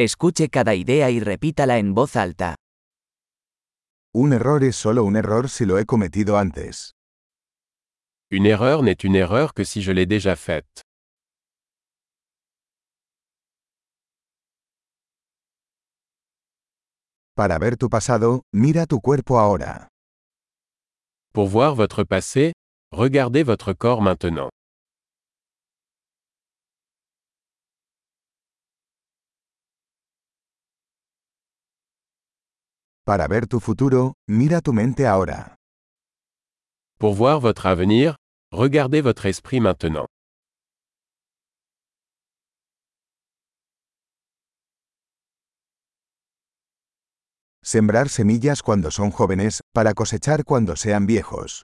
Escuche 0.00 0.48
cada 0.48 0.76
idea 0.76 1.10
y 1.10 1.18
repítala 1.18 1.78
en 1.78 1.92
voz 1.92 2.14
alta. 2.14 2.54
Un 4.14 4.32
error 4.32 4.62
es 4.62 4.76
solo 4.76 5.02
un 5.02 5.16
error 5.16 5.48
si 5.48 5.66
lo 5.66 5.76
he 5.76 5.86
cometido 5.86 6.38
antes. 6.38 6.92
Une 8.30 8.46
erreur 8.46 8.84
n'est 8.84 9.02
une 9.02 9.16
erreur 9.16 9.54
que 9.54 9.64
si 9.64 9.82
je 9.82 9.90
l'ai 9.92 10.06
déjà 10.06 10.36
faite. 10.36 10.82
Para 17.34 17.58
ver 17.58 17.76
tu 17.76 17.88
pasado, 17.88 18.42
mira 18.52 18.86
tu 18.86 19.00
cuerpo 19.00 19.40
ahora. 19.40 19.88
Pour 21.32 21.48
voir 21.48 21.74
votre 21.74 22.04
passé, 22.04 22.52
regardez 22.92 23.42
votre 23.42 23.72
corps 23.72 24.00
maintenant. 24.00 24.48
Para 33.08 33.26
ver 33.26 33.46
tu 33.46 33.58
futuro, 33.58 34.12
mira 34.28 34.60
tu 34.60 34.74
mente 34.74 35.06
ahora. 35.06 35.56
Pour 36.98 37.14
voir 37.14 37.40
votre 37.40 37.64
avenir, 37.64 38.16
regardez 38.52 39.00
votre 39.00 39.24
esprit 39.24 39.60
maintenant. 39.60 40.04
Sembrar 47.64 48.10
semillas 48.10 48.60
cuando 48.62 48.90
son 48.90 49.10
jóvenes, 49.10 49.62
para 49.72 49.94
cosechar 49.94 50.44
cuando 50.44 50.76
sean 50.76 51.06
viejos. 51.06 51.62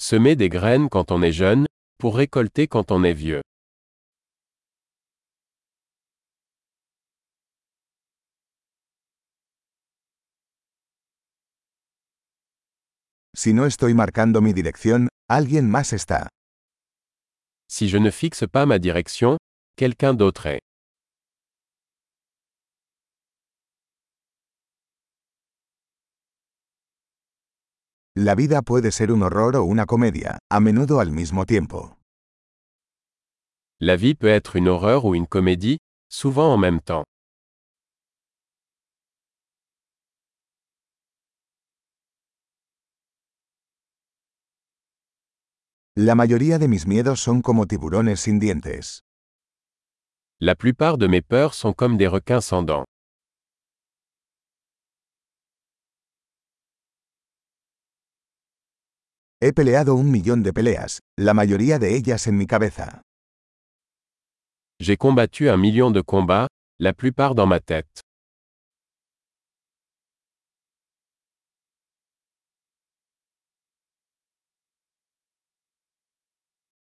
Semer 0.00 0.34
des 0.34 0.48
graines 0.48 0.88
quand 0.88 1.12
on 1.12 1.22
est 1.22 1.30
jeune, 1.30 1.66
pour 2.00 2.16
récolter 2.16 2.66
quand 2.66 2.90
on 2.90 3.04
est 3.04 3.14
vieux. 3.14 3.42
Si 13.34 13.54
no 13.54 13.64
estoy 13.64 13.94
marcando 13.94 14.42
mi 14.42 14.52
dirección, 14.52 15.08
alguien 15.26 15.70
más 15.70 15.94
está. 15.94 16.28
Si 17.66 17.88
je 17.88 17.98
ne 17.98 18.10
fixe 18.12 18.46
pas 18.46 18.66
ma 18.66 18.78
direction, 18.78 19.38
quelqu'un 19.74 20.12
d'autre 20.14 20.46
est. 20.48 20.60
La 28.14 28.34
vida 28.34 28.60
puede 28.60 28.92
ser 28.92 29.10
un 29.10 29.22
horror 29.22 29.56
o 29.56 29.64
una 29.64 29.86
comedia, 29.86 30.38
a 30.50 30.60
menudo 30.60 31.00
al 31.00 31.10
mismo 31.10 31.46
tiempo. 31.46 31.96
La 33.80 33.96
vie 33.96 34.14
peut 34.14 34.28
être 34.28 34.56
une 34.56 34.68
horreur 34.68 35.06
ou 35.06 35.14
une 35.14 35.26
comédie, 35.26 35.78
souvent 36.10 36.52
en 36.52 36.58
même 36.58 36.82
temps. 36.82 37.04
La 46.04 46.16
mayoría 46.16 46.58
de 46.58 46.66
mis 46.66 46.84
miedos 46.84 47.20
son 47.20 47.42
como 47.42 47.66
tiburones 47.68 48.18
sin 48.18 48.40
dientes. 48.40 49.04
La 50.40 50.56
plupart 50.56 50.98
de 50.98 51.06
mes 51.06 51.22
peurs 51.22 51.54
sont 51.54 51.74
comme 51.74 51.96
des 51.96 52.08
requins 52.08 52.40
sans 52.40 52.64
dents. 52.64 52.84
He 59.40 59.52
peleado 59.52 59.94
un 59.94 60.10
millón 60.10 60.42
de 60.42 60.52
peleas, 60.52 60.98
la 61.16 61.34
mayoría 61.34 61.78
de 61.78 61.94
ellas 61.94 62.26
en 62.26 62.36
mi 62.36 62.48
cabeza. 62.48 63.02
J'ai 64.80 64.96
combattu 64.96 65.50
un 65.50 65.60
million 65.60 65.92
de 65.92 66.02
combats, 66.02 66.48
la 66.80 66.92
plupart 66.92 67.36
dans 67.36 67.46
ma 67.46 67.60
tête. 67.60 68.02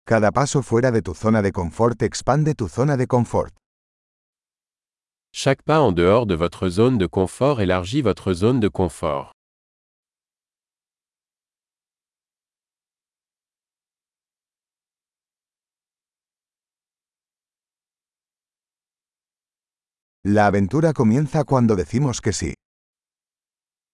Cada 0.08 0.32
paso 0.32 0.62
fuera 0.62 0.92
de 0.92 1.02
tu 1.02 1.16
zona 1.16 1.42
de 1.42 1.52
confort 1.52 1.96
expande 2.04 2.54
tu 2.54 2.68
zona 2.68 2.96
de 2.96 3.08
confort. 3.08 3.50
Chaque 5.34 5.64
pas 5.64 5.80
en 5.82 5.92
dehors 5.94 6.28
de 6.28 6.36
votre 6.36 6.70
zone 6.70 7.00
de 7.00 7.08
confort 7.08 7.60
élargit 7.60 8.04
votre 8.04 8.34
zone 8.34 8.60
de 8.60 8.68
confort. 8.70 9.32
La 20.24 20.46
aventura 20.46 20.94
comienza 20.94 21.44
cuando 21.46 21.76
decimos 21.76 22.22
que 22.22 22.32
sí. 22.32 22.54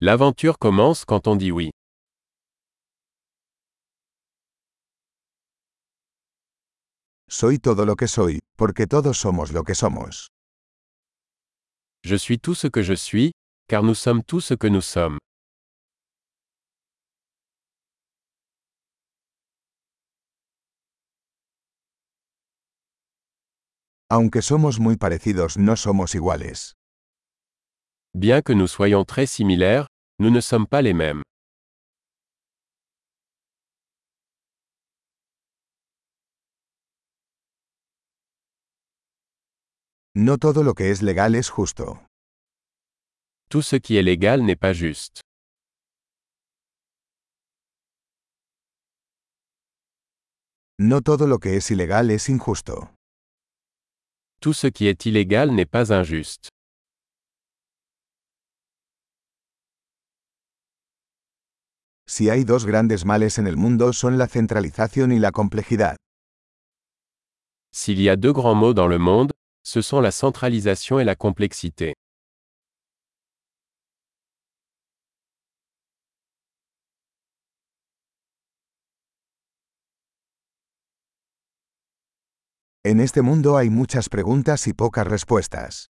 L'aventure 0.01 0.57
commence 0.59 1.05
quand 1.05 1.27
on 1.27 1.37
dit 1.37 1.51
oui. 1.51 1.71
Soy 7.33 7.59
todo 7.59 7.85
lo 7.85 7.95
que 7.95 8.09
soy, 8.09 8.39
porque 8.57 8.87
todos 8.87 9.17
somos 9.17 9.53
lo 9.53 9.63
que 9.63 9.73
somos. 9.73 10.27
Je 12.03 12.17
suis 12.17 12.37
tout 12.37 12.55
ce 12.55 12.67
que 12.67 12.83
je 12.83 12.93
suis, 12.93 13.31
car 13.69 13.83
nous 13.83 13.95
sommes 13.95 14.21
tout 14.21 14.41
ce 14.41 14.53
que 14.53 14.67
nous 14.67 14.81
sommes. 14.81 15.17
Aunque 24.09 24.41
somos 24.41 24.81
muy 24.81 24.97
parecidos, 24.97 25.55
no 25.55 25.77
somos 25.77 26.15
iguales. 26.15 26.73
Bien 28.13 28.41
que 28.41 28.51
nous 28.53 28.67
soyons 28.67 29.05
très 29.05 29.25
similaires, 29.25 29.87
nous 30.19 30.31
ne 30.31 30.41
sommes 30.41 30.67
pas 30.67 30.81
les 30.81 30.93
mêmes. 30.93 31.21
No 40.23 40.37
todo 40.37 40.61
lo 40.61 40.75
que 40.75 40.91
es 40.91 41.01
legal 41.01 41.33
es 41.33 41.49
justo. 41.49 42.05
Tout 43.49 43.63
ce 43.63 43.77
qui 43.77 43.97
est 43.97 44.03
légal 44.03 44.43
n'est 44.43 44.55
pas 44.55 44.71
juste. 44.71 45.21
No 50.77 51.01
todo 51.01 51.25
lo 51.25 51.39
que 51.39 51.57
es 51.57 51.71
ilegal 51.71 52.11
es 52.11 52.29
injusto. 52.29 52.93
Tout 54.39 54.53
ce 54.53 54.67
qui 54.67 54.87
est 54.87 55.07
illégal 55.07 55.55
n'est 55.55 55.65
pas 55.65 55.91
injuste. 55.91 56.49
Si 62.07 62.29
hay 62.29 62.43
dos 62.43 62.67
grandes 62.67 63.05
males 63.05 63.39
en 63.39 63.47
el 63.47 63.57
mundo 63.57 63.91
son 63.91 64.19
la 64.19 64.27
centralización 64.27 65.11
y 65.11 65.17
la 65.17 65.31
complejidad. 65.31 65.95
S'il 67.73 67.99
y 67.99 68.07
a 68.07 68.15
deux 68.15 68.33
grands 68.33 68.53
mots 68.53 68.75
dans 68.75 68.87
le 68.87 68.99
monde, 68.99 69.31
ce 69.63 69.81
sont 69.81 70.01
la 70.01 70.11
centralisation 70.11 70.99
et 70.99 71.03
la 71.03 71.15
complexité. 71.15 71.93
En 82.83 82.99
este 82.99 83.21
mundo 83.21 83.57
hay 83.57 83.69
muchas 83.69 84.09
preguntas 84.09 84.65
y 84.65 84.73
pocas 84.73 85.05
respuestas. 85.05 85.89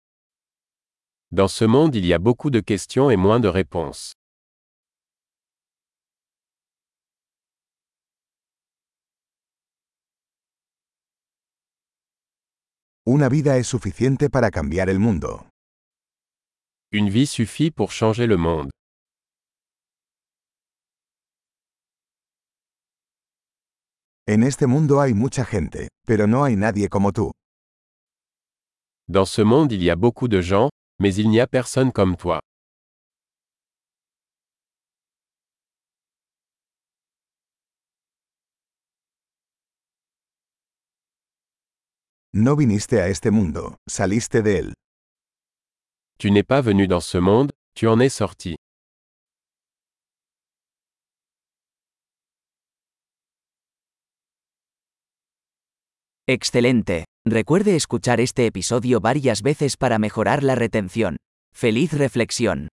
Dans 1.32 1.52
ce 1.52 1.66
monde 1.66 1.96
il 1.96 2.06
y 2.06 2.14
a 2.14 2.20
beaucoup 2.20 2.52
de 2.52 2.60
questions 2.62 3.10
et 3.10 3.18
moins 3.18 3.40
de 3.40 3.48
réponses. 3.48 4.14
Una 13.08 13.30
vida 13.30 13.58
es 13.58 13.68
suficiente 13.68 14.32
para 14.32 14.50
cambiar 14.50 14.90
el 14.90 14.98
mundo. 14.98 15.48
Une 16.92 17.12
vie 17.12 17.28
suffit 17.28 17.70
pour 17.70 17.92
changer 17.92 18.26
le 18.26 18.36
monde. 18.36 18.72
En 24.28 24.42
este 24.42 24.66
mundo 24.66 25.02
hay 25.02 25.14
mucha 25.14 25.46
gente, 25.46 25.90
pero 26.08 26.26
no 26.26 26.44
hay 26.46 26.56
nadie 26.56 26.90
como 26.90 27.12
tú. 27.12 27.32
Dans 29.08 29.30
ce 29.30 29.44
monde 29.44 29.72
il 29.72 29.84
y 29.84 29.92
a 29.92 29.96
beaucoup 29.96 30.28
de 30.28 30.42
gens, 30.42 30.70
mais 31.00 31.16
il 31.16 31.30
n'y 31.30 31.40
a 31.40 31.46
personne 31.46 31.92
comme 31.92 32.16
toi. 32.18 32.42
No 42.38 42.58
viniste 42.58 43.00
a 43.00 43.08
este 43.08 43.32
mundo, 43.32 43.78
saliste 43.88 44.42
de 44.42 44.60
él. 44.60 44.74
Tu 46.20 46.32
n'es 46.32 46.44
pas 46.44 46.62
venu 46.62 46.86
dans 46.86 47.02
ce 47.02 47.18
monde, 47.22 47.54
tu 47.74 47.88
en 47.88 48.02
es 48.02 48.12
sorti. 48.12 48.58
Excelente. 56.28 57.06
Recuerde 57.26 57.78
escuchar 57.78 58.20
este 58.20 58.48
episodio 58.48 59.00
varias 59.00 59.42
veces 59.42 59.78
para 59.78 59.98
mejorar 59.98 60.44
la 60.44 60.56
retención. 60.56 61.16
¡Feliz 61.54 61.94
reflexión! 61.94 62.68